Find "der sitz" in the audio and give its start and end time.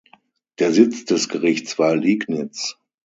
0.57-1.05